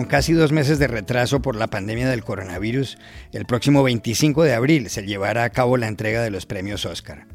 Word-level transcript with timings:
Con 0.00 0.08
casi 0.08 0.32
dos 0.32 0.50
meses 0.50 0.78
de 0.78 0.86
retraso 0.86 1.42
por 1.42 1.56
la 1.56 1.66
pandemia 1.66 2.08
del 2.08 2.24
coronavirus, 2.24 2.96
el 3.34 3.44
próximo 3.44 3.82
25 3.82 4.44
de 4.44 4.54
abril 4.54 4.88
se 4.88 5.02
llevará 5.02 5.44
a 5.44 5.50
cabo 5.50 5.76
la 5.76 5.88
entrega 5.88 6.22
de 6.22 6.30
los 6.30 6.46
premios 6.46 6.86
Oscar. 6.86 7.26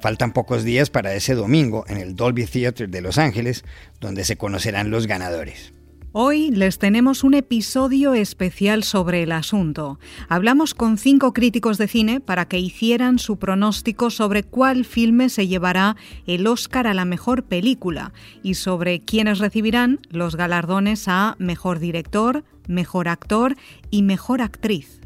Faltan 0.00 0.32
pocos 0.32 0.64
días 0.64 0.90
para 0.90 1.14
ese 1.14 1.36
domingo 1.36 1.84
en 1.86 1.98
el 1.98 2.16
Dolby 2.16 2.46
Theatre 2.46 2.88
de 2.88 3.02
Los 3.02 3.18
Ángeles, 3.18 3.62
donde 4.00 4.24
se 4.24 4.34
conocerán 4.34 4.90
los 4.90 5.06
ganadores. 5.06 5.72
Hoy 6.12 6.50
les 6.50 6.78
tenemos 6.78 7.22
un 7.22 7.34
episodio 7.34 8.14
especial 8.14 8.82
sobre 8.82 9.22
el 9.22 9.30
asunto. 9.30 10.00
Hablamos 10.30 10.72
con 10.72 10.96
cinco 10.96 11.34
críticos 11.34 11.76
de 11.76 11.86
cine 11.86 12.20
para 12.20 12.46
que 12.48 12.58
hicieran 12.58 13.18
su 13.18 13.38
pronóstico 13.38 14.08
sobre 14.08 14.42
cuál 14.42 14.86
filme 14.86 15.28
se 15.28 15.46
llevará 15.46 15.96
el 16.26 16.46
Oscar 16.46 16.86
a 16.86 16.94
la 16.94 17.04
mejor 17.04 17.42
película 17.42 18.14
y 18.42 18.54
sobre 18.54 19.00
quiénes 19.00 19.38
recibirán 19.38 20.00
los 20.08 20.34
galardones 20.34 21.08
a 21.08 21.36
mejor 21.38 21.78
director, 21.78 22.42
mejor 22.66 23.08
actor 23.08 23.54
y 23.90 24.02
mejor 24.02 24.40
actriz. 24.40 25.02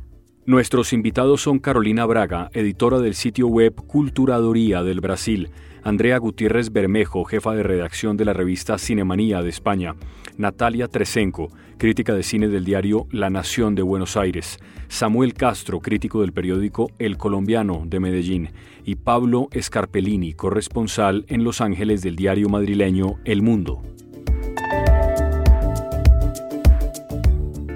Nuestros 0.47 0.93
invitados 0.93 1.43
son 1.43 1.59
Carolina 1.59 2.07
Braga, 2.07 2.49
editora 2.53 3.01
del 3.01 3.15
sitio 3.15 3.49
web 3.49 3.75
Culturadoría 3.75 4.85
del 4.85 5.01
Brasil, 5.01 5.51
Andrea 5.83 6.19
Gutiérrez 6.19 6.73
Bermejo, 6.73 7.25
jefa 7.25 7.55
de 7.55 7.65
redacción 7.65 8.17
de 8.17 8.25
la 8.25 8.33
revista 8.33 8.79
Cinemanía 8.79 9.43
de 9.43 9.49
España, 9.49 9.97
Natalia 10.37 10.89
Tresenco, 10.89 11.51
crítica 11.79 12.15
de 12.15 12.23
cine 12.23 12.49
del 12.49 12.65
diario 12.65 13.07
La 13.11 13.31
Nación 13.31 13.75
de 13.75 13.83
Buenos 13.83 14.17
Aires, 14.17 14.59
Samuel 14.89 15.35
Castro, 15.35 15.81
crítico 15.81 16.21
del 16.21 16.33
periódico 16.33 16.91
El 16.99 17.17
Colombiano 17.17 17.83
de 17.87 18.01
Medellín, 18.01 18.51
y 18.85 18.97
Pablo 18.97 19.49
Scarpellini, 19.59 20.35
corresponsal 20.35 21.25
en 21.29 21.45
Los 21.45 21.61
Ángeles 21.61 22.03
del 22.03 22.17
diario 22.17 22.49
madrileño 22.49 23.19
El 23.25 23.43
Mundo. 23.43 23.83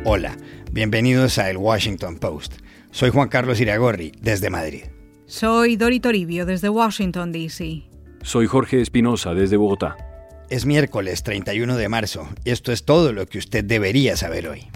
Hola, 0.05 0.37
bienvenidos 0.71 1.39
a 1.39 1.51
El 1.51 1.57
Washington 1.57 2.19
Post. 2.19 2.61
Soy 2.91 3.11
Juan 3.11 3.29
Carlos 3.29 3.61
Iragorri, 3.61 4.13
desde 4.23 4.51
Madrid. 4.51 4.85
Soy 5.27 5.77
Dori 5.77 5.99
Toribio, 5.99 6.47
desde 6.47 6.69
Washington, 6.69 7.33
D.C. 7.33 7.83
Soy 8.23 8.47
Jorge 8.47 8.81
Espinosa, 8.81 9.35
desde 9.35 9.57
Bogotá. 9.57 10.06
Es 10.49 10.65
miércoles 10.65 11.25
31 11.25 11.77
de 11.77 11.89
marzo 11.89 12.29
esto 12.45 12.71
es 12.71 12.85
todo 12.85 13.13
lo 13.13 13.27
que 13.27 13.39
usted 13.39 13.65
debería 13.65 14.17
saber 14.17 14.47
hoy. 14.47 14.69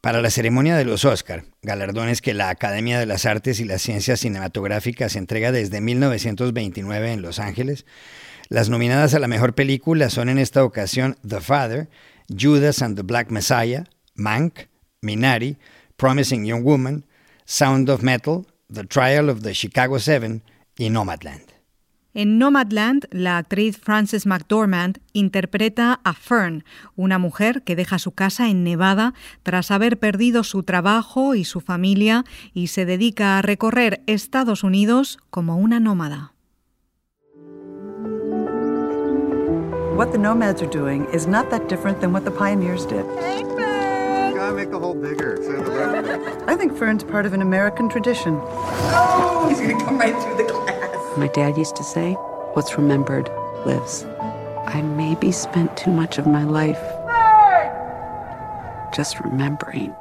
Para 0.00 0.22
la 0.22 0.30
ceremonia 0.30 0.76
de 0.76 0.84
los 0.84 1.04
Oscar, 1.04 1.46
galardones 1.60 2.22
que 2.22 2.34
la 2.34 2.50
Academia 2.50 3.00
de 3.00 3.06
las 3.06 3.26
Artes 3.26 3.58
y 3.58 3.64
las 3.64 3.82
Ciencias 3.82 4.20
Cinematográficas 4.20 5.16
entrega 5.16 5.50
desde 5.50 5.80
1929 5.80 7.12
en 7.12 7.20
Los 7.20 7.40
Ángeles, 7.40 7.84
las 8.48 8.68
nominadas 8.68 9.14
a 9.14 9.18
la 9.18 9.26
mejor 9.26 9.56
película 9.56 10.08
son 10.08 10.28
en 10.28 10.38
esta 10.38 10.62
ocasión 10.62 11.16
The 11.26 11.40
Father, 11.40 11.88
Judas 12.28 12.80
and 12.80 12.96
the 12.96 13.02
Black 13.02 13.30
Messiah, 13.30 13.86
Mank, 14.14 14.68
Minari, 15.02 15.58
Promising 15.96 16.46
Young 16.46 16.62
Woman, 16.62 17.04
Sound 17.50 17.88
of 17.88 18.02
Metal, 18.02 18.44
The 18.70 18.84
Trial 18.84 19.30
of 19.30 19.40
the 19.40 19.54
Chicago 19.54 19.98
Seven 19.98 20.42
y 20.76 20.90
Nomadland. 20.90 21.44
En 22.12 22.38
Nomadland, 22.38 23.06
la 23.10 23.38
actriz 23.38 23.78
Frances 23.78 24.26
McDormand 24.26 24.98
interpreta 25.14 25.98
a 26.04 26.12
Fern, 26.12 26.64
una 26.94 27.18
mujer 27.18 27.62
que 27.62 27.74
deja 27.74 27.98
su 27.98 28.12
casa 28.12 28.50
en 28.50 28.64
Nevada 28.64 29.14
tras 29.44 29.70
haber 29.70 29.98
perdido 29.98 30.44
su 30.44 30.62
trabajo 30.62 31.34
y 31.34 31.44
su 31.44 31.62
familia 31.62 32.26
y 32.52 32.66
se 32.66 32.84
dedica 32.84 33.38
a 33.38 33.42
recorrer 33.42 34.02
Estados 34.06 34.62
Unidos 34.62 35.18
como 35.30 35.56
una 35.56 35.80
nómada. 35.80 36.34
What 39.96 40.10
the 40.12 40.18
nomads 40.18 40.60
are 40.60 40.70
doing 40.70 41.06
is 41.14 41.26
not 41.26 41.48
that 41.48 41.66
different 41.70 42.00
than 42.00 42.12
what 42.12 42.24
the 42.24 42.30
pioneers 42.30 42.86
did. 42.86 43.06
Make 44.52 44.70
the 44.70 44.78
hole 44.78 44.94
bigger. 44.94 45.38
I 46.46 46.56
think 46.56 46.76
Fern's 46.76 47.04
part 47.04 47.26
of 47.26 47.32
an 47.32 47.42
American 47.42 47.88
tradition. 47.88 48.38
Oh, 48.42 49.46
he's 49.48 49.60
gonna 49.60 49.78
come 49.84 49.98
right 49.98 50.14
through 50.22 50.36
the 50.36 50.50
glass. 50.50 51.18
My 51.18 51.28
dad 51.28 51.56
used 51.56 51.76
to 51.76 51.84
say, 51.84 52.14
what's 52.54 52.76
remembered 52.76 53.28
lives. 53.66 54.04
I 54.66 54.82
maybe 54.82 55.32
spent 55.32 55.76
too 55.76 55.90
much 55.90 56.18
of 56.18 56.26
my 56.26 56.44
life 56.44 56.80
just 58.94 59.20
remembering. 59.20 59.94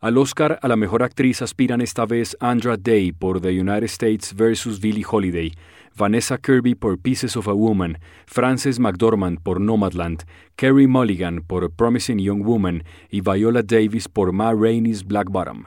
Al 0.00 0.18
Oscar 0.18 0.58
a 0.60 0.68
la 0.68 0.76
mejor 0.76 1.02
actriz 1.02 1.40
aspiran 1.40 1.80
esta 1.80 2.04
vez 2.04 2.36
Andra 2.38 2.76
Day 2.76 3.12
por 3.12 3.40
The 3.40 3.48
United 3.48 3.84
States 3.84 4.34
vs. 4.34 4.78
Billie 4.78 5.06
Holiday, 5.10 5.54
Vanessa 5.94 6.36
Kirby 6.36 6.74
por 6.74 6.98
Pieces 6.98 7.34
of 7.34 7.48
a 7.48 7.54
Woman, 7.54 7.98
Frances 8.26 8.78
McDormand 8.78 9.40
por 9.40 9.58
Nomadland, 9.58 10.24
Kerry 10.54 10.86
Mulligan 10.86 11.40
por 11.40 11.72
Promising 11.72 12.18
Young 12.18 12.44
Woman 12.44 12.84
y 13.08 13.22
Viola 13.22 13.62
Davis 13.62 14.06
por 14.06 14.34
Ma 14.34 14.52
Rainey's 14.52 15.02
Black 15.02 15.30
Bottom. 15.30 15.64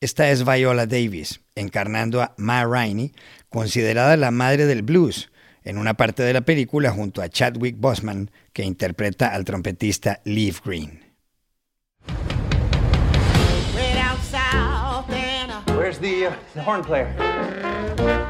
Esta 0.00 0.28
es 0.32 0.44
Viola 0.44 0.86
Davis, 0.86 1.40
encarnando 1.54 2.20
a 2.20 2.34
Ma 2.38 2.64
Rainey, 2.64 3.12
considerada 3.48 4.16
la 4.16 4.32
madre 4.32 4.66
del 4.66 4.82
blues, 4.82 5.30
en 5.62 5.78
una 5.78 5.94
parte 5.94 6.24
de 6.24 6.32
la 6.32 6.40
película 6.40 6.90
junto 6.90 7.22
a 7.22 7.28
Chadwick 7.28 7.76
Boseman, 7.78 8.32
que 8.52 8.64
interpreta 8.64 9.28
al 9.28 9.44
trompetista 9.44 10.20
Leaf 10.24 10.66
Green. 10.66 11.11
The, 16.02 16.26
uh, 16.26 16.36
the 16.54 16.62
horn 16.62 16.82
player? 16.82 17.14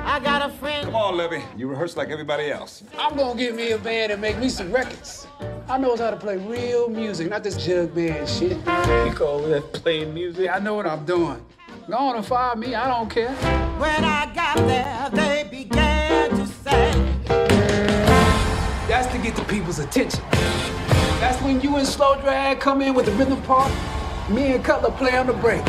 I 0.05 0.21
got 0.22 0.49
a 0.49 0.53
friend. 0.53 0.84
Come 0.84 0.94
on, 0.94 1.16
Levy. 1.16 1.43
You 1.56 1.69
rehearse 1.69 1.97
like 1.97 2.10
everybody 2.10 2.50
else. 2.50 2.84
I'm 2.99 3.16
gonna 3.16 3.38
get 3.38 3.55
me 3.55 3.72
a 3.72 3.78
band 3.78 4.12
and 4.12 4.21
make 4.21 4.38
me 4.38 4.50
some 4.50 4.71
records. 4.71 5.27
I 5.69 5.78
knows 5.78 5.99
how 5.99 6.11
to 6.11 6.16
play 6.16 6.37
real 6.37 6.91
music, 6.91 7.31
not 7.31 7.43
this 7.43 7.56
jug 7.56 7.94
band 7.94 8.28
shit. 8.28 8.59
You 8.59 9.12
call 9.15 9.41
that 9.49 9.72
playing 9.72 10.12
music? 10.12 10.50
I 10.53 10.59
know 10.59 10.75
what 10.75 10.87
I'm 10.87 11.06
doing. 11.06 11.43
Go 11.88 11.97
on 11.97 12.16
and 12.16 12.27
fire 12.27 12.55
me, 12.56 12.75
I 12.75 12.87
don't 12.88 13.09
care. 13.09 13.34
When 13.78 14.05
I 14.05 14.32
got 14.34 14.56
there, 14.59 15.09
they 15.11 15.49
began 15.50 16.31
to 16.31 16.47
say. 16.47 16.93
That's 18.87 19.11
to 19.12 19.19
get 19.19 19.34
the 19.34 19.44
people's 19.44 19.78
attention. 19.78 20.22
That's 21.21 21.41
when 21.43 21.61
you 21.62 21.77
and 21.77 21.87
Slow 21.87 22.21
Drag 22.21 22.61
come 22.61 22.82
in 22.82 22.93
with 22.93 23.06
the 23.06 23.12
rhythm 23.12 23.41
part. 23.43 23.72
Me 24.28 24.53
and 24.53 24.62
Cutler 24.62 24.91
play 24.91 25.16
on 25.16 25.27
the 25.27 25.32
break. 25.32 25.62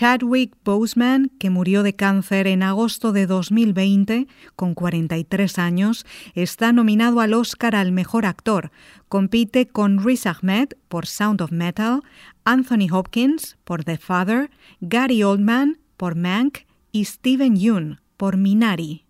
Chadwick 0.00 0.54
Boseman, 0.64 1.30
que 1.38 1.50
murió 1.50 1.82
de 1.82 1.94
cáncer 1.94 2.46
en 2.46 2.62
agosto 2.62 3.12
de 3.12 3.26
2020 3.26 4.28
con 4.56 4.72
43 4.72 5.58
años, 5.58 6.06
está 6.34 6.72
nominado 6.72 7.20
al 7.20 7.34
Oscar 7.34 7.76
al 7.76 7.92
mejor 7.92 8.24
actor. 8.24 8.70
Compite 9.10 9.66
con 9.66 10.02
Riz 10.02 10.24
Ahmed 10.24 10.68
por 10.88 11.04
Sound 11.04 11.42
of 11.42 11.52
Metal, 11.52 12.00
Anthony 12.46 12.88
Hopkins 12.90 13.58
por 13.64 13.84
The 13.84 13.98
Father, 13.98 14.48
Gary 14.80 15.22
Oldman 15.22 15.80
por 15.98 16.14
Mank 16.14 16.60
y 16.92 17.04
Steven 17.04 17.56
Yeun 17.56 18.00
por 18.16 18.38
Minari. 18.38 19.04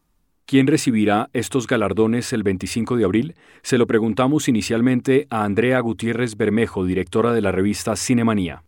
¿Quién 0.45 0.67
recibirá 0.67 1.31
estos 1.33 1.69
galardones 1.69 2.33
el 2.33 2.43
25 2.43 2.97
de 2.97 3.05
abril? 3.05 3.34
Se 3.62 3.78
lo 3.78 3.87
preguntamos 3.87 4.49
inicialmente 4.49 5.28
a 5.31 5.45
Andrea 5.45 5.78
Gutiérrez 5.78 6.37
Bermejo, 6.37 6.84
directora 6.84 7.33
de 7.33 7.43
la 7.43 7.53
revista 7.53 7.95
Cinemanía. 7.95 8.65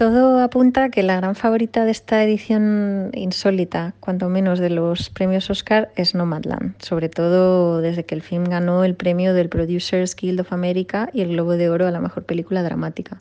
Todo 0.00 0.40
apunta 0.40 0.84
a 0.84 0.88
que 0.88 1.02
la 1.02 1.16
gran 1.16 1.34
favorita 1.34 1.84
de 1.84 1.90
esta 1.90 2.24
edición 2.24 3.10
insólita, 3.12 3.92
cuanto 4.00 4.30
menos 4.30 4.58
de 4.58 4.70
los 4.70 5.10
premios 5.10 5.50
Oscar, 5.50 5.90
es 5.94 6.14
Nomadland, 6.14 6.72
sobre 6.80 7.10
todo 7.10 7.82
desde 7.82 8.06
que 8.06 8.14
el 8.14 8.22
film 8.22 8.44
ganó 8.44 8.82
el 8.82 8.94
premio 8.94 9.34
del 9.34 9.50
Producers 9.50 10.16
Guild 10.16 10.40
of 10.40 10.54
America 10.54 11.10
y 11.12 11.20
el 11.20 11.32
Globo 11.32 11.52
de 11.52 11.68
Oro 11.68 11.86
a 11.86 11.90
la 11.90 12.00
mejor 12.00 12.24
película 12.24 12.62
dramática, 12.62 13.18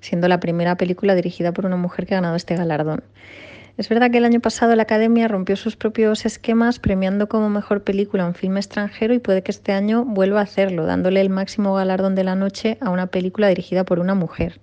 siendo 0.00 0.28
la 0.28 0.38
primera 0.38 0.76
película 0.76 1.16
dirigida 1.16 1.50
por 1.50 1.66
una 1.66 1.76
mujer 1.76 2.06
que 2.06 2.14
ha 2.14 2.18
ganado 2.18 2.36
este 2.36 2.54
galardón. 2.54 3.02
Es 3.78 3.88
verdad 3.88 4.10
que 4.10 4.18
el 4.18 4.26
año 4.26 4.40
pasado 4.40 4.76
la 4.76 4.82
Academia 4.82 5.28
rompió 5.28 5.56
sus 5.56 5.76
propios 5.76 6.26
esquemas 6.26 6.78
premiando 6.78 7.26
como 7.26 7.48
mejor 7.48 7.82
película 7.82 8.26
un 8.26 8.34
filme 8.34 8.60
extranjero 8.60 9.14
y 9.14 9.18
puede 9.18 9.42
que 9.42 9.50
este 9.50 9.72
año 9.72 10.04
vuelva 10.04 10.40
a 10.40 10.42
hacerlo, 10.42 10.84
dándole 10.84 11.22
el 11.22 11.30
máximo 11.30 11.72
galardón 11.74 12.14
de 12.14 12.22
la 12.22 12.34
noche 12.34 12.76
a 12.82 12.90
una 12.90 13.06
película 13.06 13.48
dirigida 13.48 13.84
por 13.84 13.98
una 13.98 14.14
mujer. 14.14 14.60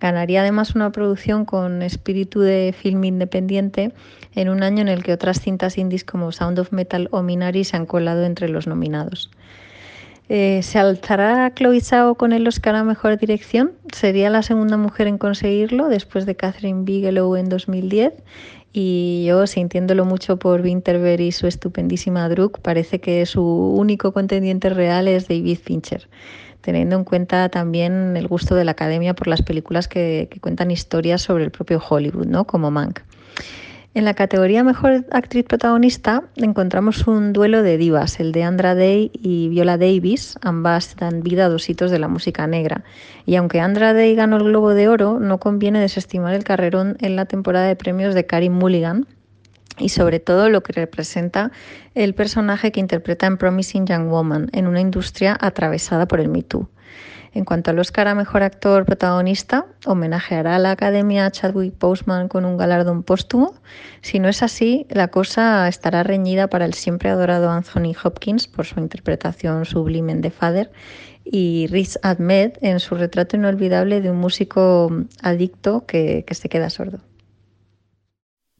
Ganaría 0.00 0.40
además 0.40 0.74
una 0.74 0.90
producción 0.90 1.44
con 1.44 1.82
espíritu 1.82 2.40
de 2.40 2.74
film 2.76 3.04
independiente 3.04 3.92
en 4.34 4.48
un 4.48 4.64
año 4.64 4.80
en 4.80 4.88
el 4.88 5.04
que 5.04 5.12
otras 5.12 5.40
cintas 5.40 5.78
indies 5.78 6.04
como 6.04 6.32
Sound 6.32 6.58
of 6.58 6.72
Metal 6.72 7.08
o 7.12 7.22
Minari 7.22 7.62
se 7.62 7.76
han 7.76 7.86
colado 7.86 8.24
entre 8.24 8.48
los 8.48 8.66
nominados. 8.66 9.30
Eh, 10.28 10.62
¿Se 10.62 10.78
alzará 10.78 11.54
Chloe 11.54 11.80
Zhao 11.80 12.14
con 12.14 12.32
el 12.32 12.46
Oscar 12.46 12.74
a 12.74 12.84
Mejor 12.84 13.16
Dirección? 13.18 13.72
Sería 13.92 14.28
la 14.28 14.42
segunda 14.42 14.76
mujer 14.76 15.06
en 15.06 15.16
conseguirlo 15.16 15.88
después 15.88 16.26
de 16.26 16.36
Catherine 16.36 16.84
Bigelow 16.84 17.34
en 17.36 17.48
2010 17.48 18.12
y 18.72 19.24
yo, 19.26 19.46
sintiéndolo 19.46 20.04
mucho 20.04 20.38
por 20.38 20.60
Winterberg 20.60 21.22
y 21.22 21.32
su 21.32 21.46
estupendísima 21.46 22.28
Druk, 22.28 22.60
parece 22.60 23.00
que 23.00 23.24
su 23.24 23.42
único 23.42 24.12
contendiente 24.12 24.68
real 24.68 25.08
es 25.08 25.28
David 25.28 25.58
Fincher. 25.62 26.08
teniendo 26.60 26.96
en 26.96 27.04
cuenta 27.04 27.48
también 27.48 28.14
el 28.16 28.28
gusto 28.28 28.54
de 28.54 28.64
la 28.64 28.72
academia 28.72 29.14
por 29.14 29.28
las 29.28 29.40
películas 29.40 29.88
que, 29.88 30.28
que 30.30 30.40
cuentan 30.40 30.70
historias 30.70 31.22
sobre 31.22 31.44
el 31.44 31.50
propio 31.50 31.80
Hollywood, 31.88 32.26
¿no? 32.26 32.44
como 32.44 32.70
Mank. 32.70 33.00
En 33.94 34.04
la 34.04 34.14
categoría 34.14 34.62
Mejor 34.62 35.06
Actriz 35.10 35.44
Protagonista 35.44 36.22
encontramos 36.36 37.06
un 37.06 37.32
duelo 37.32 37.62
de 37.62 37.78
divas, 37.78 38.20
el 38.20 38.32
de 38.32 38.42
Andra 38.44 38.74
Day 38.74 39.10
y 39.14 39.48
Viola 39.48 39.78
Davis, 39.78 40.38
ambas 40.42 40.94
dan 40.96 41.22
vida 41.22 41.46
a 41.46 41.48
dos 41.48 41.68
hitos 41.68 41.90
de 41.90 41.98
la 41.98 42.06
música 42.06 42.46
negra. 42.46 42.84
Y 43.24 43.36
aunque 43.36 43.60
Andra 43.60 43.94
Day 43.94 44.14
ganó 44.14 44.36
el 44.36 44.44
Globo 44.44 44.74
de 44.74 44.88
Oro, 44.88 45.18
no 45.18 45.38
conviene 45.38 45.80
desestimar 45.80 46.34
el 46.34 46.44
carrerón 46.44 46.96
en 47.00 47.16
la 47.16 47.24
temporada 47.24 47.66
de 47.66 47.76
premios 47.76 48.14
de 48.14 48.26
Karim 48.26 48.52
Mulligan, 48.52 49.06
y 49.78 49.88
sobre 49.88 50.20
todo 50.20 50.50
lo 50.50 50.62
que 50.62 50.72
representa 50.72 51.50
el 51.94 52.14
personaje 52.14 52.72
que 52.72 52.80
interpreta 52.80 53.26
en 53.26 53.38
Promising 53.38 53.86
Young 53.86 54.08
Woman 54.08 54.50
en 54.52 54.66
una 54.66 54.80
industria 54.80 55.36
atravesada 55.40 56.06
por 56.06 56.20
el 56.20 56.28
Me 56.28 56.42
Too. 56.42 56.68
En 57.32 57.44
cuanto 57.44 57.70
al 57.70 57.78
Oscar 57.78 58.08
a 58.08 58.14
Mejor 58.14 58.42
Actor 58.42 58.84
Protagonista, 58.84 59.66
homenajeará 59.84 60.56
a 60.56 60.58
la 60.58 60.70
Academia 60.70 61.30
Chadwick 61.30 61.78
Boseman 61.78 62.28
con 62.28 62.44
un 62.44 62.56
galardón 62.56 63.02
póstumo. 63.02 63.54
Si 64.00 64.18
no 64.18 64.28
es 64.28 64.42
así, 64.42 64.86
la 64.88 65.08
cosa 65.08 65.68
estará 65.68 66.02
reñida 66.02 66.48
para 66.48 66.64
el 66.64 66.74
siempre 66.74 67.10
adorado 67.10 67.50
Anthony 67.50 67.94
Hopkins 68.02 68.48
por 68.48 68.66
su 68.66 68.80
interpretación 68.80 69.64
sublime 69.64 70.12
en 70.12 70.22
The 70.22 70.30
Father 70.30 70.70
y 71.24 71.66
Riz 71.68 71.98
Ahmed 72.02 72.52
en 72.62 72.80
su 72.80 72.94
retrato 72.94 73.36
inolvidable 73.36 74.00
de 74.00 74.10
un 74.10 74.16
músico 74.16 74.90
adicto 75.22 75.84
que, 75.86 76.24
que 76.26 76.34
se 76.34 76.48
queda 76.48 76.70
sordo. 76.70 77.00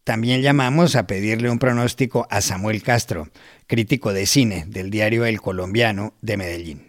También 0.05 0.41
llamamos 0.41 0.97
a 0.97 1.07
pedirle 1.07 1.51
un 1.51 1.59
pronóstico 1.59 2.27
a 2.31 2.41
Samuel 2.41 2.83
Castro, 2.83 3.29
crítico 3.67 4.15
de 4.15 4.25
cine 4.25 4.65
del 4.67 4.91
diario 4.91 5.27
El 5.27 5.41
Colombiano 5.41 6.15
de 6.23 6.37
Medellín. 6.39 6.88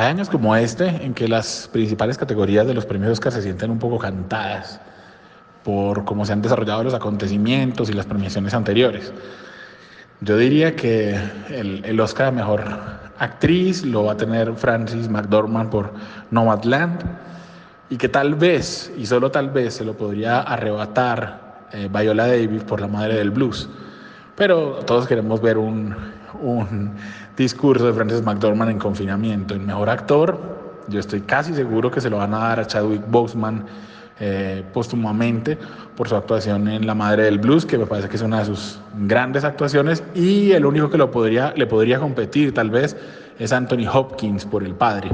Hay 0.00 0.06
años 0.06 0.30
como 0.30 0.56
este 0.56 0.86
en 0.86 1.12
que 1.12 1.28
las 1.28 1.68
principales 1.70 2.16
categorías 2.16 2.66
de 2.66 2.72
los 2.72 2.86
premios 2.86 3.12
Oscar 3.12 3.32
se 3.32 3.42
sienten 3.42 3.70
un 3.70 3.78
poco 3.78 3.98
cantadas 3.98 4.80
por 5.62 6.06
cómo 6.06 6.24
se 6.24 6.32
han 6.32 6.40
desarrollado 6.40 6.82
los 6.82 6.94
acontecimientos 6.94 7.90
y 7.90 7.92
las 7.92 8.06
premiaciones 8.06 8.54
anteriores. 8.54 9.12
Yo 10.22 10.38
diría 10.38 10.74
que 10.74 11.20
el, 11.50 11.84
el 11.84 12.00
Oscar 12.00 12.28
a 12.28 12.30
Mejor 12.30 12.64
Actriz 13.18 13.84
lo 13.84 14.04
va 14.04 14.12
a 14.12 14.16
tener 14.16 14.54
Francis 14.54 15.06
McDormand 15.10 15.68
por 15.68 15.92
Nomadland 16.30 17.02
y 17.90 17.98
que 17.98 18.08
tal 18.08 18.36
vez, 18.36 18.90
y 18.96 19.04
solo 19.04 19.30
tal 19.30 19.50
vez, 19.50 19.74
se 19.74 19.84
lo 19.84 19.92
podría 19.92 20.40
arrebatar 20.40 21.66
eh, 21.72 21.90
Viola 21.92 22.26
Davis 22.26 22.64
por 22.64 22.80
La 22.80 22.88
Madre 22.88 23.16
del 23.16 23.32
Blues. 23.32 23.68
Pero 24.34 24.76
todos 24.86 25.06
queremos 25.06 25.42
ver 25.42 25.58
un, 25.58 25.94
un 26.40 26.94
discurso 27.36 27.86
de 27.86 27.92
Francis 27.92 28.22
McDormand 28.22 28.70
en 28.70 28.78
confinamiento. 28.78 29.54
El 29.54 29.60
mejor 29.60 29.88
actor, 29.88 30.38
yo 30.88 31.00
estoy 31.00 31.20
casi 31.22 31.54
seguro 31.54 31.90
que 31.90 32.00
se 32.00 32.10
lo 32.10 32.18
van 32.18 32.34
a 32.34 32.38
dar 32.38 32.60
a 32.60 32.66
Chadwick 32.66 33.02
Boseman 33.08 33.64
eh, 34.22 34.62
póstumamente 34.74 35.56
por 35.96 36.06
su 36.06 36.14
actuación 36.14 36.68
en 36.68 36.86
La 36.86 36.94
Madre 36.94 37.24
del 37.24 37.38
Blues, 37.38 37.64
que 37.64 37.78
me 37.78 37.86
parece 37.86 38.08
que 38.08 38.16
es 38.16 38.22
una 38.22 38.40
de 38.40 38.44
sus 38.44 38.78
grandes 39.06 39.44
actuaciones, 39.44 40.02
y 40.14 40.52
el 40.52 40.66
único 40.66 40.90
que 40.90 40.98
lo 40.98 41.10
podría, 41.10 41.54
le 41.56 41.66
podría 41.66 41.98
competir 41.98 42.52
tal 42.52 42.68
vez 42.68 42.96
es 43.38 43.52
Anthony 43.52 43.88
Hopkins 43.90 44.44
por 44.44 44.62
El 44.62 44.74
Padre. 44.74 45.10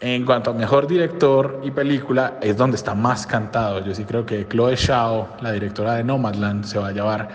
En 0.00 0.24
cuanto 0.24 0.50
a 0.50 0.54
mejor 0.54 0.86
director 0.86 1.60
y 1.62 1.70
película, 1.70 2.38
es 2.40 2.56
donde 2.56 2.76
está 2.76 2.94
más 2.94 3.26
cantado. 3.26 3.84
Yo 3.84 3.94
sí 3.94 4.04
creo 4.04 4.24
que 4.24 4.46
Chloe 4.48 4.76
Zhao, 4.76 5.36
la 5.40 5.52
directora 5.52 5.94
de 5.94 6.04
Nomadland, 6.04 6.64
se 6.64 6.78
va 6.78 6.88
a 6.88 6.92
llevar 6.92 7.28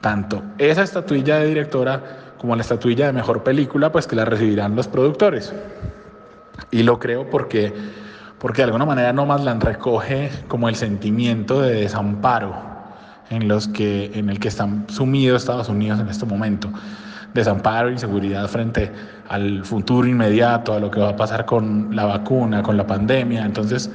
tanto 0.00 0.42
esa 0.58 0.82
estatuilla 0.82 1.38
de 1.38 1.46
directora 1.46 2.02
como 2.44 2.56
la 2.56 2.60
estatuilla 2.60 3.06
de 3.06 3.14
mejor 3.14 3.42
película, 3.42 3.90
pues 3.90 4.06
que 4.06 4.14
la 4.16 4.26
recibirán 4.26 4.76
los 4.76 4.86
productores. 4.86 5.54
Y 6.70 6.82
lo 6.82 6.98
creo 6.98 7.30
porque, 7.30 7.72
porque 8.38 8.58
de 8.58 8.64
alguna 8.64 8.84
manera 8.84 9.14
Nomadland 9.14 9.62
recoge 9.62 10.30
como 10.46 10.68
el 10.68 10.74
sentimiento 10.74 11.62
de 11.62 11.72
desamparo 11.72 12.54
en, 13.30 13.48
los 13.48 13.66
que, 13.68 14.10
en 14.12 14.28
el 14.28 14.40
que 14.40 14.48
están 14.48 14.84
sumidos 14.90 15.40
Estados 15.40 15.70
Unidos 15.70 16.00
en 16.00 16.08
este 16.08 16.26
momento. 16.26 16.68
Desamparo, 17.32 17.90
inseguridad 17.90 18.46
frente 18.48 18.92
al 19.30 19.64
futuro 19.64 20.06
inmediato, 20.06 20.74
a 20.74 20.80
lo 20.80 20.90
que 20.90 21.00
va 21.00 21.08
a 21.08 21.16
pasar 21.16 21.46
con 21.46 21.96
la 21.96 22.04
vacuna, 22.04 22.62
con 22.62 22.76
la 22.76 22.86
pandemia. 22.86 23.42
Entonces, 23.46 23.90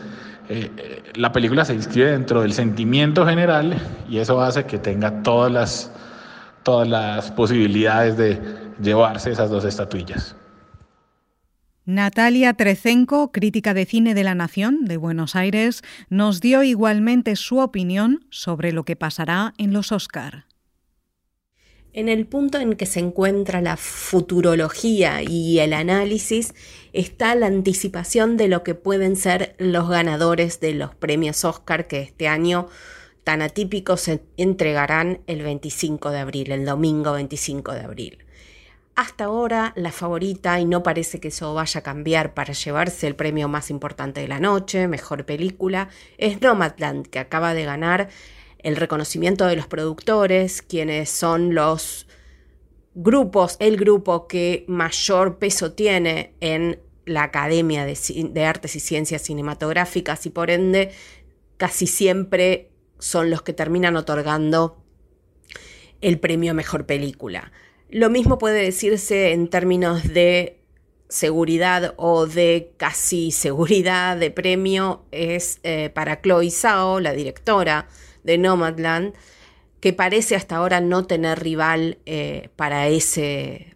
eh, 0.50 0.72
eh, 0.76 1.04
la 1.14 1.32
película 1.32 1.66
se 1.66 1.76
inscribe 1.76 2.14
dentro 2.14 2.42
del 2.42 2.54
sentimiento 2.54 3.28
general 3.28 3.76
y 4.10 4.18
eso 4.18 4.42
hace 4.42 4.64
que 4.64 4.80
tenga 4.80 5.22
todas 5.22 5.52
las 5.52 5.92
todas 6.70 6.88
las 6.88 7.32
posibilidades 7.32 8.16
de 8.16 8.40
llevarse 8.80 9.32
esas 9.32 9.50
dos 9.50 9.66
estatuillas. 9.66 10.36
Natalia 11.84 12.54
Trecenco, 12.54 13.32
crítica 13.32 13.74
de 13.74 13.88
cine 13.88 14.14
de 14.14 14.24
la 14.24 14.36
Nación 14.36 14.86
de 14.86 14.98
Buenos 14.98 15.36
Aires, 15.36 15.82
nos 16.12 16.42
dio 16.42 16.62
igualmente 16.62 17.36
su 17.36 17.58
opinión 17.58 18.28
sobre 18.30 18.72
lo 18.72 18.84
que 18.84 18.96
pasará 18.96 19.56
en 19.58 19.74
los 19.74 19.92
Oscar. 19.92 20.46
En 21.92 22.08
el 22.08 22.28
punto 22.28 22.60
en 22.60 22.76
que 22.76 22.86
se 22.86 23.00
encuentra 23.00 23.62
la 23.62 23.76
futurología 23.76 25.24
y 25.24 25.58
el 25.58 25.74
análisis 25.74 26.54
está 26.94 27.34
la 27.34 27.48
anticipación 27.48 28.38
de 28.38 28.48
lo 28.48 28.62
que 28.62 28.76
pueden 28.76 29.16
ser 29.16 29.56
los 29.58 29.90
ganadores 29.90 30.60
de 30.60 30.76
los 30.76 30.94
premios 30.94 31.44
Oscar 31.44 31.88
que 31.88 32.02
este 32.02 32.28
año 32.28 32.68
tan 33.30 33.44
atípicos 33.44 34.02
se 34.02 34.24
entregarán 34.38 35.20
el 35.28 35.44
25 35.44 36.10
de 36.10 36.18
abril, 36.18 36.52
el 36.52 36.66
domingo 36.66 37.12
25 37.12 37.74
de 37.74 37.82
abril. 37.82 38.18
Hasta 38.96 39.26
ahora 39.26 39.72
la 39.76 39.92
favorita, 39.92 40.60
y 40.60 40.66
no 40.66 40.82
parece 40.82 41.20
que 41.20 41.28
eso 41.28 41.54
vaya 41.54 41.82
a 41.82 41.84
cambiar 41.84 42.34
para 42.34 42.54
llevarse 42.54 43.06
el 43.06 43.16
premio 43.16 43.48
más 43.48 43.70
importante 43.70 44.22
de 44.22 44.28
la 44.28 44.40
noche, 44.40 44.88
mejor 44.88 45.28
película, 45.28 45.90
es 46.18 46.42
Nomadland, 46.42 47.06
que 47.06 47.20
acaba 47.20 47.54
de 47.54 47.66
ganar 47.66 48.10
el 48.58 48.76
reconocimiento 48.76 49.46
de 49.46 49.58
los 49.58 49.68
productores, 49.68 50.64
quienes 50.64 51.12
son 51.12 51.54
los 51.54 52.08
grupos, 52.96 53.58
el 53.60 53.78
grupo 53.78 54.26
que 54.26 54.66
mayor 54.68 55.38
peso 55.38 55.74
tiene 55.74 56.34
en 56.40 56.80
la 57.06 57.22
Academia 57.22 57.86
de, 57.86 57.96
de 58.32 58.44
Artes 58.44 58.76
y 58.76 58.80
Ciencias 58.80 59.22
Cinematográficas 59.22 60.26
y 60.26 60.32
por 60.32 60.50
ende 60.50 60.90
casi 61.58 61.86
siempre 61.86 62.70
son 63.00 63.30
los 63.30 63.42
que 63.42 63.54
terminan 63.54 63.96
otorgando 63.96 64.78
el 66.02 66.20
premio 66.20 66.52
a 66.52 66.54
mejor 66.54 66.86
película. 66.86 67.52
Lo 67.90 68.10
mismo 68.10 68.38
puede 68.38 68.64
decirse 68.64 69.32
en 69.32 69.50
términos 69.50 70.08
de 70.08 70.60
seguridad 71.10 71.96
o 71.98 72.28
de 72.28 72.74
casi 72.78 73.32
seguridad 73.32 74.16
de 74.16 74.30
premio 74.30 75.06
es 75.12 75.60
eh, 75.64 75.90
para 75.90 76.22
Chloe 76.22 76.52
Zhao, 76.52 77.00
la 77.00 77.14
directora 77.14 77.88
de 78.24 78.38
Nomadland, 78.38 79.14
que 79.80 79.94
parece 79.94 80.36
hasta 80.36 80.58
ahora 80.58 80.82
no 80.82 81.06
tener 81.06 81.40
rival 81.40 81.98
eh, 82.06 82.50
para, 82.56 82.88
ese, 82.88 83.76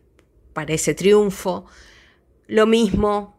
para 0.53 0.73
ese 0.73 0.93
triunfo. 0.93 1.65
Lo 2.47 2.67
mismo, 2.67 3.37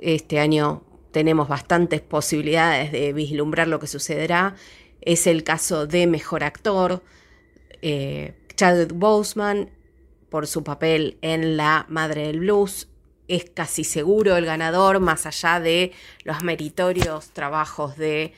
este 0.00 0.38
año 0.38 0.84
tenemos 1.10 1.48
bastantes 1.48 2.00
posibilidades 2.00 2.92
de 2.92 3.12
vislumbrar 3.12 3.68
lo 3.68 3.78
que 3.78 3.86
sucederá 3.86 4.54
es 5.02 5.26
el 5.26 5.44
caso 5.44 5.86
de 5.86 6.06
Mejor 6.06 6.44
Actor, 6.44 7.02
eh, 7.82 8.34
Chadwick 8.56 8.92
Boseman 8.92 9.70
por 10.30 10.46
su 10.46 10.64
papel 10.64 11.18
en 11.20 11.56
La 11.56 11.86
Madre 11.88 12.26
del 12.28 12.40
Blues, 12.40 12.88
es 13.28 13.50
casi 13.50 13.84
seguro 13.84 14.36
el 14.36 14.44
ganador, 14.44 15.00
más 15.00 15.26
allá 15.26 15.60
de 15.60 15.92
los 16.24 16.42
meritorios 16.42 17.30
trabajos 17.30 17.96
de 17.96 18.32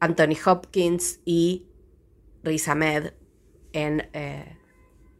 Anthony 0.00 0.36
Hopkins 0.44 1.20
y 1.24 1.64
Riz 2.42 2.68
Ahmed 2.68 3.12
en 3.72 4.08
eh, 4.12 4.56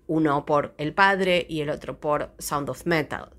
uno 0.06 0.44
por 0.44 0.74
El 0.78 0.94
Padre 0.94 1.46
y 1.48 1.60
el 1.60 1.70
otro 1.70 2.00
por 2.00 2.32
Sound 2.38 2.70
of 2.70 2.86
Metal. 2.86 3.30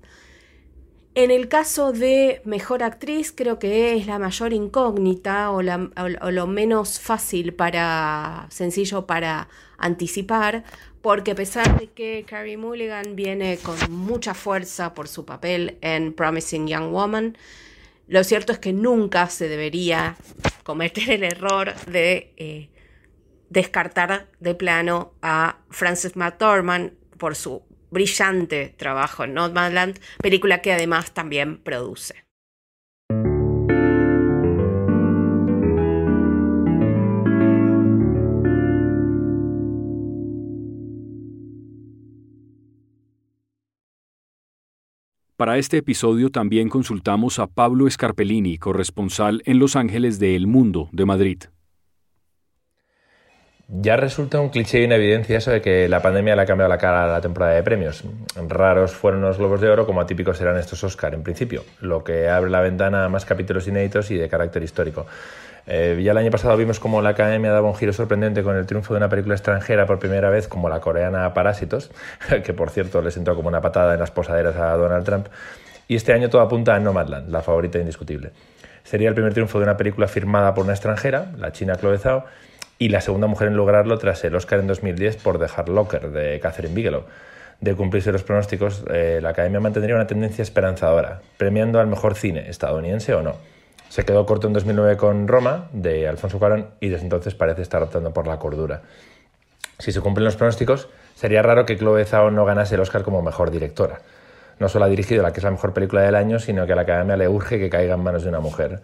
En 1.16 1.30
el 1.30 1.46
caso 1.46 1.92
de 1.92 2.42
mejor 2.44 2.82
actriz, 2.82 3.30
creo 3.30 3.60
que 3.60 3.94
es 3.96 4.08
la 4.08 4.18
mayor 4.18 4.52
incógnita 4.52 5.52
o, 5.52 5.62
lo 5.62 6.46
menos 6.48 6.98
fácil 6.98 7.54
para, 7.54 8.48
sencillo 8.50 9.06
para 9.06 9.48
anticipar, 9.78 10.64
porque 11.02 11.30
a 11.30 11.34
pesar 11.36 11.78
de 11.78 11.86
que 11.86 12.24
Carrie 12.26 12.56
Mulligan 12.56 13.14
viene 13.14 13.58
con 13.58 13.76
mucha 13.92 14.34
fuerza 14.34 14.92
por 14.92 15.06
su 15.06 15.24
papel 15.24 15.78
en 15.82 16.12
Promising 16.12 16.66
Young 16.66 16.90
Woman, 16.90 17.38
lo 18.08 18.24
cierto 18.24 18.52
es 18.52 18.58
que 18.58 18.72
nunca 18.72 19.28
se 19.30 19.48
debería 19.48 20.16
cometer 20.64 21.10
el 21.10 21.22
error 21.22 21.74
de 21.86 22.32
eh, 22.36 22.70
descartar 23.50 24.26
de 24.40 24.56
plano 24.56 25.12
a 25.22 25.58
Frances 25.70 26.16
McDormand 26.16 26.90
por 27.18 27.36
su 27.36 27.62
brillante 27.94 28.74
trabajo 28.76 29.24
en 29.24 29.32
Nomadland, 29.32 29.98
película 30.18 30.60
que 30.60 30.74
además 30.74 31.14
también 31.14 31.56
produce. 31.56 32.24
Para 45.36 45.58
este 45.58 45.78
episodio 45.78 46.30
también 46.30 46.68
consultamos 46.68 47.38
a 47.38 47.48
Pablo 47.48 47.90
Scarpellini, 47.90 48.56
corresponsal 48.56 49.42
en 49.46 49.58
Los 49.58 49.74
Ángeles 49.74 50.20
de 50.20 50.36
El 50.36 50.46
Mundo 50.46 50.88
de 50.92 51.04
Madrid. 51.06 51.38
Ya 53.76 53.96
resulta 53.96 54.40
un 54.40 54.50
cliché 54.50 54.80
y 54.80 54.84
una 54.84 54.94
evidencia 54.94 55.36
eso 55.36 55.50
de 55.50 55.60
que 55.60 55.88
la 55.88 56.00
pandemia 56.00 56.36
le 56.36 56.42
ha 56.42 56.46
cambiado 56.46 56.68
la 56.68 56.78
cara 56.78 57.04
a 57.04 57.06
la 57.08 57.20
temporada 57.20 57.54
de 57.54 57.62
premios. 57.64 58.04
Raros 58.48 58.92
fueron 58.92 59.22
los 59.22 59.38
Globos 59.38 59.60
de 59.60 59.68
Oro, 59.68 59.84
como 59.84 60.00
atípicos 60.00 60.38
serán 60.38 60.56
estos 60.58 60.84
Oscar 60.84 61.12
en 61.12 61.24
principio, 61.24 61.64
lo 61.80 62.04
que 62.04 62.28
abre 62.28 62.50
la 62.50 62.60
ventana 62.60 63.04
a 63.04 63.08
más 63.08 63.24
capítulos 63.24 63.66
inéditos 63.66 64.12
y 64.12 64.16
de 64.16 64.28
carácter 64.28 64.62
histórico. 64.62 65.06
Eh, 65.66 66.00
ya 66.04 66.12
el 66.12 66.18
año 66.18 66.30
pasado 66.30 66.56
vimos 66.56 66.78
cómo 66.78 67.02
la 67.02 67.10
Academia 67.10 67.50
daba 67.50 67.68
un 67.68 67.74
giro 67.74 67.92
sorprendente 67.92 68.44
con 68.44 68.54
el 68.54 68.64
triunfo 68.64 68.94
de 68.94 68.98
una 68.98 69.08
película 69.08 69.34
extranjera 69.34 69.86
por 69.86 69.98
primera 69.98 70.30
vez, 70.30 70.46
como 70.46 70.68
la 70.68 70.78
coreana 70.78 71.34
Parásitos, 71.34 71.90
que 72.44 72.52
por 72.52 72.70
cierto 72.70 73.02
le 73.02 73.10
sentó 73.10 73.34
como 73.34 73.48
una 73.48 73.60
patada 73.60 73.94
en 73.94 74.00
las 74.00 74.12
posaderas 74.12 74.54
a 74.54 74.76
Donald 74.76 75.04
Trump. 75.04 75.26
Y 75.88 75.96
este 75.96 76.12
año 76.12 76.30
todo 76.30 76.42
apunta 76.42 76.76
a 76.76 76.78
Nomadland, 76.78 77.28
la 77.28 77.42
favorita 77.42 77.80
indiscutible. 77.80 78.30
Sería 78.84 79.08
el 79.08 79.14
primer 79.14 79.32
triunfo 79.32 79.58
de 79.58 79.64
una 79.64 79.76
película 79.76 80.06
firmada 80.06 80.54
por 80.54 80.62
una 80.62 80.74
extranjera, 80.74 81.32
la 81.38 81.50
china 81.50 81.74
Chloe 81.74 81.98
y 82.78 82.88
la 82.88 83.00
segunda 83.00 83.26
mujer 83.26 83.48
en 83.48 83.56
lograrlo 83.56 83.98
tras 83.98 84.24
el 84.24 84.34
Oscar 84.34 84.60
en 84.60 84.66
2010 84.66 85.16
por 85.16 85.38
The 85.38 85.46
Hard 85.54 85.68
Locker 85.68 86.10
de 86.10 86.40
Catherine 86.40 86.74
Bigelow. 86.74 87.04
De 87.60 87.74
cumplirse 87.74 88.12
los 88.12 88.22
pronósticos, 88.22 88.84
eh, 88.90 89.20
la 89.22 89.30
Academia 89.30 89.60
mantendría 89.60 89.94
una 89.94 90.06
tendencia 90.06 90.42
esperanzadora, 90.42 91.20
premiando 91.36 91.80
al 91.80 91.86
mejor 91.86 92.14
cine, 92.14 92.48
estadounidense 92.48 93.14
o 93.14 93.22
no. 93.22 93.36
Se 93.88 94.04
quedó 94.04 94.26
corto 94.26 94.48
en 94.48 94.52
2009 94.52 94.96
con 94.96 95.28
Roma, 95.28 95.68
de 95.72 96.08
Alfonso 96.08 96.38
Cuarón, 96.38 96.70
y 96.80 96.88
desde 96.88 97.04
entonces 97.04 97.34
parece 97.34 97.62
estar 97.62 97.82
optando 97.82 98.12
por 98.12 98.26
la 98.26 98.38
cordura. 98.38 98.82
Si 99.78 99.92
se 99.92 100.00
cumplen 100.00 100.24
los 100.24 100.36
pronósticos, 100.36 100.88
sería 101.14 101.42
raro 101.42 101.64
que 101.64 101.76
Chloe 101.76 102.04
Zhao 102.04 102.30
no 102.30 102.44
ganase 102.44 102.74
el 102.74 102.80
Oscar 102.80 103.02
como 103.02 103.22
mejor 103.22 103.50
directora. 103.50 104.00
No 104.58 104.68
solo 104.68 104.84
ha 104.84 104.88
dirigido 104.88 105.22
la 105.22 105.32
que 105.32 105.40
es 105.40 105.44
la 105.44 105.50
mejor 105.50 105.72
película 105.72 106.02
del 106.02 106.14
año, 106.14 106.38
sino 106.38 106.66
que 106.66 106.72
a 106.72 106.76
la 106.76 106.82
Academia 106.82 107.16
le 107.16 107.28
urge 107.28 107.58
que 107.58 107.70
caiga 107.70 107.94
en 107.94 108.02
manos 108.02 108.22
de 108.22 108.28
una 108.28 108.40
mujer. 108.40 108.80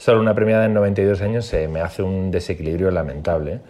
Solo 0.00 0.18
una 0.18 0.34
premiada 0.34 0.64
en 0.64 0.72
92 0.72 1.20
años 1.20 1.44
se 1.44 1.68
me 1.68 1.82
hace 1.82 2.02
un 2.02 2.30
desequilibrio 2.30 2.90
lamentable. 2.90 3.60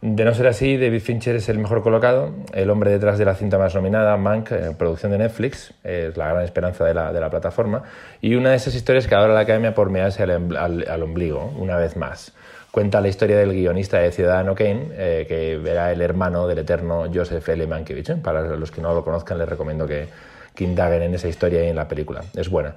De 0.00 0.24
no 0.24 0.32
ser 0.32 0.46
así, 0.46 0.78
David 0.78 1.00
Fincher 1.00 1.36
es 1.36 1.50
el 1.50 1.58
mejor 1.58 1.82
colocado, 1.82 2.32
el 2.54 2.70
hombre 2.70 2.90
detrás 2.90 3.18
de 3.18 3.26
la 3.26 3.34
cinta 3.34 3.58
más 3.58 3.74
nominada, 3.74 4.16
Mank, 4.16 4.52
en 4.52 4.74
producción 4.76 5.12
de 5.12 5.18
Netflix, 5.18 5.74
es 5.84 6.16
la 6.16 6.28
gran 6.28 6.44
esperanza 6.44 6.82
de 6.86 6.94
la, 6.94 7.12
de 7.12 7.20
la, 7.20 7.28
plataforma, 7.28 7.82
y 8.22 8.36
una 8.36 8.52
de 8.52 8.56
esas 8.56 8.74
historias 8.74 9.06
que 9.06 9.16
adora 9.16 9.34
la 9.34 9.40
academia 9.40 9.74
por 9.74 9.90
mearse 9.90 10.22
al, 10.22 10.56
al, 10.56 10.86
al, 10.88 11.02
ombligo, 11.02 11.52
una 11.58 11.76
vez 11.76 11.94
más. 11.98 12.32
Cuenta 12.70 13.02
la 13.02 13.08
historia 13.08 13.36
del 13.36 13.52
guionista 13.52 13.98
de 13.98 14.12
Ciudadano 14.12 14.54
Kane, 14.54 14.88
eh, 14.92 15.26
que 15.28 15.60
era 15.70 15.92
el 15.92 16.00
hermano 16.00 16.46
del 16.46 16.60
eterno 16.60 17.04
Joseph 17.12 17.46
L. 17.50 17.66
Mankiewicz. 17.66 18.08
¿eh? 18.08 18.16
Para 18.16 18.56
los 18.56 18.70
que 18.70 18.80
no 18.80 18.94
lo 18.94 19.04
conozcan, 19.04 19.36
les 19.36 19.48
recomiendo 19.48 19.86
que, 19.86 20.08
que 20.54 20.64
indaguen 20.64 21.02
en 21.02 21.14
esa 21.14 21.28
historia 21.28 21.62
y 21.62 21.68
en 21.68 21.76
la 21.76 21.86
película. 21.86 22.22
Es 22.34 22.48
buena. 22.48 22.74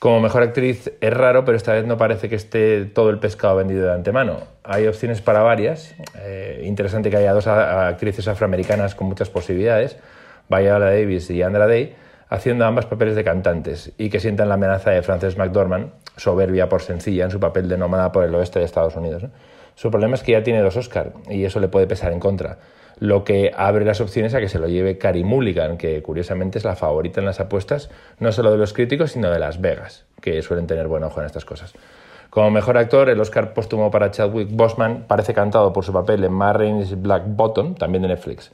Como 0.00 0.18
mejor 0.20 0.42
actriz 0.42 0.90
es 1.02 1.12
raro, 1.12 1.44
pero 1.44 1.58
esta 1.58 1.74
vez 1.74 1.84
no 1.84 1.98
parece 1.98 2.30
que 2.30 2.34
esté 2.34 2.86
todo 2.86 3.10
el 3.10 3.18
pescado 3.18 3.56
vendido 3.56 3.84
de 3.84 3.92
antemano. 3.92 4.38
Hay 4.64 4.86
opciones 4.86 5.20
para 5.20 5.42
varias. 5.42 5.94
Eh, 6.22 6.62
interesante 6.64 7.10
que 7.10 7.18
haya 7.18 7.34
dos 7.34 7.46
actrices 7.46 8.26
afroamericanas 8.26 8.94
con 8.94 9.08
muchas 9.08 9.28
posibilidades, 9.28 9.98
Viola 10.48 10.86
Davis 10.86 11.28
y 11.28 11.42
Andra 11.42 11.66
Day, 11.66 11.94
haciendo 12.30 12.64
ambas 12.64 12.86
papeles 12.86 13.14
de 13.14 13.24
cantantes 13.24 13.92
y 13.98 14.08
que 14.08 14.20
sientan 14.20 14.48
la 14.48 14.54
amenaza 14.54 14.90
de 14.90 15.02
Frances 15.02 15.36
McDormand, 15.36 15.90
soberbia 16.16 16.66
por 16.70 16.80
sencilla 16.80 17.26
en 17.26 17.30
su 17.30 17.38
papel 17.38 17.68
de 17.68 17.76
nómada 17.76 18.10
por 18.10 18.24
el 18.24 18.34
oeste 18.34 18.58
de 18.58 18.64
Estados 18.64 18.96
Unidos. 18.96 19.24
Su 19.80 19.90
problema 19.90 20.14
es 20.14 20.22
que 20.22 20.32
ya 20.32 20.42
tiene 20.42 20.60
dos 20.60 20.76
Oscar 20.76 21.14
y 21.30 21.46
eso 21.46 21.58
le 21.58 21.68
puede 21.68 21.86
pesar 21.86 22.12
en 22.12 22.20
contra 22.20 22.58
lo 22.98 23.24
que 23.24 23.50
abre 23.56 23.86
las 23.86 24.02
opciones 24.02 24.34
a 24.34 24.40
que 24.40 24.50
se 24.50 24.58
lo 24.58 24.68
lleve 24.68 24.98
Carey 24.98 25.24
Mulligan, 25.24 25.78
que 25.78 26.02
curiosamente 26.02 26.58
es 26.58 26.64
la 26.64 26.76
favorita 26.76 27.20
en 27.20 27.24
las 27.24 27.40
apuestas, 27.40 27.88
no 28.18 28.30
solo 28.30 28.50
de 28.50 28.58
los 28.58 28.74
críticos, 28.74 29.12
sino 29.12 29.30
de 29.30 29.38
Las 29.38 29.62
Vegas, 29.62 30.04
que 30.20 30.42
suelen 30.42 30.66
tener 30.66 30.86
buen 30.86 31.02
ojo 31.02 31.20
en 31.20 31.24
estas 31.24 31.46
cosas. 31.46 31.72
Como 32.28 32.50
mejor 32.50 32.76
actor, 32.76 33.08
el 33.08 33.18
Oscar 33.22 33.54
póstumo 33.54 33.90
para 33.90 34.10
Chadwick 34.10 34.50
Boseman 34.50 35.06
parece 35.08 35.32
cantado 35.32 35.72
por 35.72 35.82
su 35.82 35.94
papel 35.94 36.24
en 36.24 36.32
Marines 36.32 37.00
Black 37.00 37.22
Bottom, 37.28 37.74
también 37.74 38.02
de 38.02 38.08
Netflix. 38.08 38.52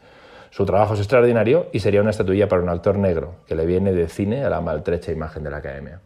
Su 0.51 0.65
trabajo 0.65 0.95
es 0.95 1.01
extraordinario 1.01 1.67
y 1.73 1.81
sería 1.81 2.03
una 2.03 2.11
estatuilla 2.11 2.47
para 2.47 2.63
un 2.63 2.69
actor 2.69 2.99
negro, 2.99 3.35
que 3.49 3.57
le 3.57 3.67
viene 3.67 3.93
de 3.93 4.07
cine 4.07 4.45
a 4.45 4.49
la 4.49 4.61
maltrecha 4.61 5.11
imagen 5.11 5.43
de 5.43 5.51
la 5.51 5.57
academia. 5.57 6.01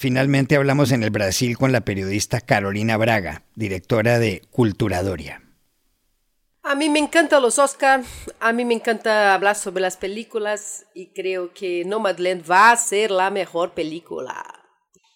Finalmente 0.00 0.54
hablamos 0.54 0.92
en 0.92 1.02
el 1.02 1.10
Brasil 1.10 1.58
con 1.58 1.72
la 1.72 1.80
periodista 1.80 2.40
Carolina 2.40 2.96
Braga, 2.96 3.42
directora 3.56 4.20
de 4.20 4.42
Culturadoria. 4.52 5.42
A 6.62 6.76
mí 6.76 6.88
me 6.88 7.00
encantan 7.00 7.42
los 7.42 7.58
Oscars, 7.58 8.06
a 8.38 8.52
mí 8.52 8.64
me 8.64 8.74
encanta 8.74 9.34
hablar 9.34 9.56
sobre 9.56 9.80
las 9.80 9.96
películas 9.96 10.86
y 10.94 11.08
creo 11.08 11.52
que 11.52 11.84
Nomadland 11.84 12.48
va 12.48 12.70
a 12.70 12.76
ser 12.76 13.10
la 13.10 13.30
mejor 13.30 13.72
película. 13.72 14.44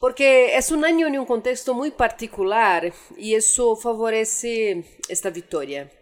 Porque 0.01 0.57
es 0.57 0.73
un 0.73 0.85
año 0.85 1.07
en 1.07 1.17
un 1.17 1.27
contexto 1.27 1.75
muy 1.75 1.93
particular 1.93 2.93
y 3.17 3.37
eso 3.37 3.77
favorece 3.77 4.99
esta 5.09 5.31
victoria. 5.31 5.93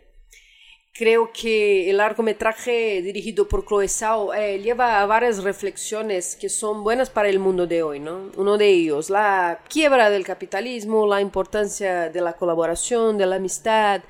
Creo 0.92 1.30
que 1.32 1.88
el 1.88 1.98
largometraje 1.98 3.00
dirigido 3.00 3.48
por 3.48 3.64
Chloe 3.64 3.88
Zhao 3.88 4.34
eh, 4.34 4.58
lleva 4.58 5.00
a 5.00 5.06
varias 5.06 5.42
reflexiones 5.42 6.36
que 6.36 6.48
son 6.48 6.82
buenas 6.82 7.10
para 7.10 7.28
el 7.28 7.38
mundo 7.38 7.66
de 7.66 7.82
hoy, 7.82 8.00
¿no? 8.00 8.30
Uno 8.36 8.58
de 8.58 8.68
ellos, 8.68 9.08
la 9.08 9.62
quiebra 9.68 10.10
del 10.10 10.24
capitalismo, 10.24 11.06
la 11.06 11.20
importancia 11.20 12.10
de 12.10 12.20
la 12.20 12.32
colaboración, 12.32 13.16
de 13.18 13.26
la 13.26 13.36
amistad, 13.36 14.02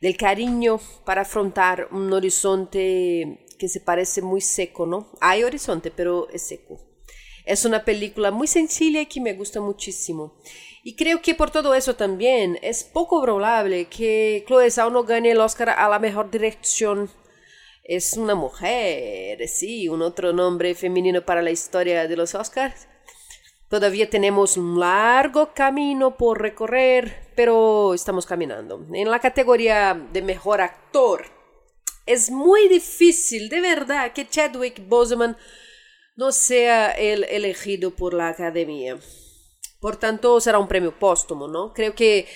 del 0.00 0.16
cariño 0.16 0.80
para 1.04 1.22
afrontar 1.22 1.88
un 1.90 2.12
horizonte 2.12 3.46
que 3.58 3.68
se 3.68 3.80
parece 3.80 4.22
muy 4.22 4.40
seco, 4.40 4.86
¿no? 4.86 5.10
Hay 5.20 5.42
horizonte, 5.42 5.90
pero 5.90 6.28
es 6.30 6.42
seco. 6.42 6.80
Es 7.44 7.64
una 7.64 7.84
película 7.84 8.30
muy 8.30 8.46
sencilla 8.46 9.00
y 9.00 9.06
que 9.06 9.20
me 9.20 9.34
gusta 9.34 9.60
muchísimo. 9.60 10.38
Y 10.82 10.96
creo 10.96 11.20
que 11.20 11.34
por 11.34 11.50
todo 11.50 11.74
eso 11.74 11.94
también 11.94 12.58
es 12.62 12.84
poco 12.84 13.20
probable 13.22 13.86
que 13.86 14.44
Chloe 14.46 14.70
Zhao 14.70 14.90
no 14.90 15.04
gane 15.04 15.32
el 15.32 15.40
Oscar 15.40 15.70
a 15.70 15.88
la 15.88 15.98
mejor 15.98 16.30
dirección. 16.30 17.10
Es 17.84 18.16
una 18.16 18.34
mujer, 18.34 19.46
sí, 19.48 19.88
un 19.88 20.00
otro 20.00 20.32
nombre 20.32 20.74
femenino 20.74 21.24
para 21.24 21.42
la 21.42 21.50
historia 21.50 22.08
de 22.08 22.16
los 22.16 22.34
Oscars. 22.34 22.86
Todavía 23.68 24.08
tenemos 24.10 24.56
un 24.56 24.80
largo 24.80 25.52
camino 25.54 26.16
por 26.16 26.40
recorrer, 26.40 27.30
pero 27.36 27.94
estamos 27.94 28.26
caminando. 28.26 28.84
En 28.92 29.10
la 29.10 29.20
categoría 29.20 29.94
de 30.12 30.22
mejor 30.22 30.60
actor, 30.60 31.24
es 32.06 32.30
muy 32.30 32.68
difícil, 32.68 33.48
de 33.48 33.60
verdad, 33.60 34.12
que 34.12 34.28
Chadwick 34.28 34.88
Boseman 34.88 35.36
no 36.16 36.32
sea 36.32 36.90
el 36.90 37.24
elegido 37.24 37.92
por 37.92 38.14
la 38.14 38.28
academia. 38.28 38.98
Por 39.80 39.96
tanto, 39.96 40.40
será 40.40 40.58
un 40.58 40.68
premio 40.68 40.98
póstumo, 40.98 41.48
¿no? 41.48 41.72
Creo 41.72 41.94
que 41.94 42.26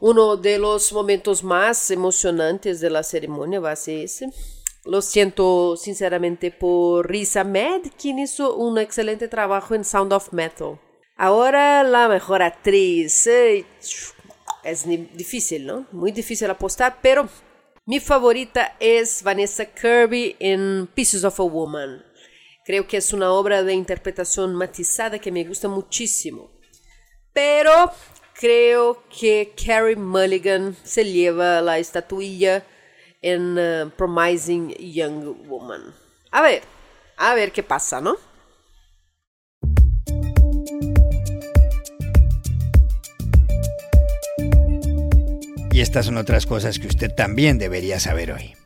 uno 0.00 0.36
de 0.36 0.58
los 0.58 0.92
momentos 0.92 1.44
más 1.44 1.90
emocionantes 1.90 2.80
de 2.80 2.90
la 2.90 3.02
ceremonia 3.02 3.60
va 3.60 3.72
a 3.72 3.76
ser 3.76 4.04
ese. 4.04 4.30
Lo 4.84 5.02
siento 5.02 5.76
sinceramente 5.76 6.50
por 6.50 7.10
Risa 7.10 7.44
Med, 7.44 7.82
quien 8.00 8.18
hizo 8.18 8.54
un 8.54 8.78
excelente 8.78 9.28
trabajo 9.28 9.74
en 9.74 9.84
Sound 9.84 10.12
of 10.12 10.32
Metal. 10.32 10.80
Ahora 11.16 11.82
la 11.82 12.08
mejor 12.08 12.42
actriz. 12.42 13.26
Es 13.26 14.86
difícil, 14.86 15.66
¿no? 15.66 15.86
Muy 15.92 16.12
difícil 16.12 16.48
apostar, 16.50 16.98
pero 17.02 17.28
mi 17.84 18.00
favorita 18.00 18.76
es 18.80 19.22
Vanessa 19.22 19.64
Kirby 19.66 20.36
en 20.38 20.88
Pieces 20.94 21.24
of 21.24 21.40
a 21.40 21.42
Woman. 21.42 22.04
Creo 22.64 22.86
que 22.86 22.96
es 22.96 23.12
una 23.12 23.32
obra 23.32 23.62
de 23.62 23.74
interpretación 23.74 24.54
matizada 24.54 25.18
que 25.18 25.30
me 25.32 25.44
gusta 25.44 25.68
muchísimo. 25.68 26.55
Pero 27.36 27.92
creo 28.32 29.02
que 29.10 29.52
Carrie 29.62 29.94
Mulligan 29.94 30.74
se 30.84 31.04
lleva 31.04 31.60
la 31.60 31.78
estatuilla 31.78 32.64
en 33.20 33.58
uh, 33.58 33.90
Promising 33.90 34.70
Young 34.78 35.46
Woman. 35.46 35.82
A 36.30 36.40
ver, 36.40 36.62
a 37.18 37.34
ver 37.34 37.52
qué 37.52 37.62
pasa, 37.62 38.00
¿no? 38.00 38.16
Y 45.72 45.80
estas 45.82 46.06
son 46.06 46.16
otras 46.16 46.46
cosas 46.46 46.78
que 46.78 46.86
usted 46.86 47.14
también 47.14 47.58
debería 47.58 48.00
saber 48.00 48.32
hoy. 48.32 48.56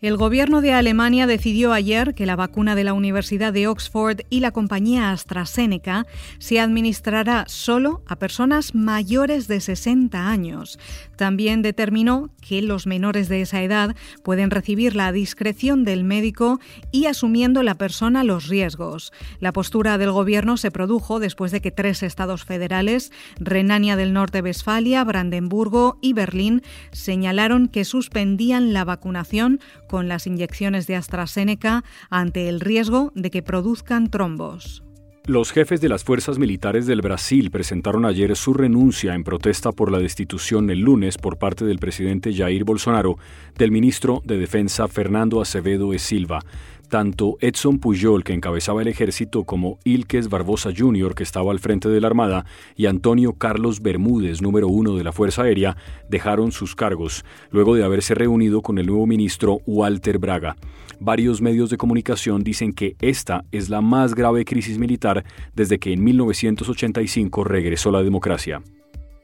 El 0.00 0.16
gobierno 0.16 0.60
de 0.60 0.72
Alemania 0.72 1.26
decidió 1.26 1.72
ayer 1.72 2.14
que 2.14 2.24
la 2.24 2.36
vacuna 2.36 2.76
de 2.76 2.84
la 2.84 2.92
Universidad 2.92 3.52
de 3.52 3.66
Oxford 3.66 4.20
y 4.30 4.38
la 4.38 4.52
compañía 4.52 5.10
AstraZeneca 5.10 6.06
se 6.38 6.60
administrará 6.60 7.46
solo 7.48 8.04
a 8.06 8.14
personas 8.14 8.76
mayores 8.76 9.48
de 9.48 9.60
60 9.60 10.30
años. 10.30 10.78
También 11.16 11.62
determinó 11.62 12.30
que 12.40 12.62
los 12.62 12.86
menores 12.86 13.28
de 13.28 13.40
esa 13.40 13.60
edad 13.60 13.96
pueden 14.22 14.52
recibir 14.52 14.94
la 14.94 15.10
discreción 15.10 15.82
del 15.82 16.04
médico 16.04 16.60
y 16.92 17.06
asumiendo 17.06 17.64
la 17.64 17.74
persona 17.74 18.22
los 18.22 18.46
riesgos. 18.46 19.12
La 19.40 19.52
postura 19.52 19.98
del 19.98 20.12
gobierno 20.12 20.58
se 20.58 20.70
produjo 20.70 21.18
después 21.18 21.50
de 21.50 21.60
que 21.60 21.72
tres 21.72 22.04
estados 22.04 22.44
federales, 22.44 23.10
Renania 23.40 23.96
del 23.96 24.12
Norte-Westfalia, 24.12 25.02
Brandenburgo 25.02 25.98
y 26.00 26.12
Berlín, 26.12 26.62
señalaron 26.92 27.66
que 27.66 27.84
suspendían 27.84 28.72
la 28.72 28.84
vacunación 28.84 29.58
con 29.88 30.06
las 30.06 30.26
inyecciones 30.26 30.86
de 30.86 30.94
AstraZeneca 30.94 31.82
ante 32.10 32.48
el 32.48 32.60
riesgo 32.60 33.10
de 33.14 33.30
que 33.30 33.42
produzcan 33.42 34.10
trombos. 34.10 34.84
Los 35.28 35.52
jefes 35.52 35.82
de 35.82 35.90
las 35.90 36.04
fuerzas 36.04 36.38
militares 36.38 36.86
del 36.86 37.02
Brasil 37.02 37.50
presentaron 37.50 38.06
ayer 38.06 38.34
su 38.34 38.54
renuncia 38.54 39.14
en 39.14 39.24
protesta 39.24 39.72
por 39.72 39.92
la 39.92 39.98
destitución 39.98 40.70
el 40.70 40.80
lunes 40.80 41.18
por 41.18 41.36
parte 41.36 41.66
del 41.66 41.78
presidente 41.78 42.32
Jair 42.32 42.64
Bolsonaro 42.64 43.18
del 43.54 43.70
ministro 43.70 44.22
de 44.24 44.38
Defensa 44.38 44.88
Fernando 44.88 45.42
Acevedo 45.42 45.92
e 45.92 45.98
Silva. 45.98 46.40
Tanto 46.88 47.36
Edson 47.40 47.78
Pujol, 47.78 48.24
que 48.24 48.32
encabezaba 48.32 48.80
el 48.80 48.88
ejército, 48.88 49.44
como 49.44 49.78
Ilques 49.84 50.28
Barbosa 50.30 50.70
Jr., 50.76 51.14
que 51.14 51.22
estaba 51.22 51.52
al 51.52 51.58
frente 51.58 51.90
de 51.90 52.00
la 52.00 52.06
Armada, 52.06 52.46
y 52.76 52.86
Antonio 52.86 53.34
Carlos 53.34 53.82
Bermúdez, 53.82 54.40
número 54.40 54.68
uno 54.68 54.96
de 54.96 55.04
la 55.04 55.12
Fuerza 55.12 55.42
Aérea, 55.42 55.76
dejaron 56.08 56.50
sus 56.50 56.74
cargos, 56.74 57.26
luego 57.50 57.74
de 57.74 57.84
haberse 57.84 58.14
reunido 58.14 58.62
con 58.62 58.78
el 58.78 58.86
nuevo 58.86 59.06
ministro 59.06 59.60
Walter 59.66 60.18
Braga. 60.18 60.56
Varios 60.98 61.42
medios 61.42 61.68
de 61.68 61.76
comunicación 61.76 62.42
dicen 62.42 62.72
que 62.72 62.96
esta 63.00 63.44
es 63.52 63.68
la 63.68 63.82
más 63.82 64.14
grave 64.14 64.44
crisis 64.44 64.78
militar 64.78 65.24
desde 65.54 65.78
que 65.78 65.92
en 65.92 66.02
1985 66.02 67.44
regresó 67.44 67.90
la 67.90 68.02
democracia. 68.02 68.62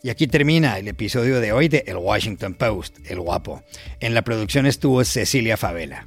Y 0.02 0.10
aquí 0.10 0.26
termina 0.26 0.78
el 0.78 0.86
episodio 0.86 1.40
de 1.40 1.52
hoy 1.52 1.68
de 1.68 1.82
El 1.86 1.96
Washington 1.96 2.52
Post, 2.52 2.98
El 3.06 3.20
Guapo. 3.20 3.62
En 4.00 4.12
la 4.12 4.20
producción 4.20 4.66
estuvo 4.66 5.02
Cecilia 5.02 5.56
Favela. 5.56 6.06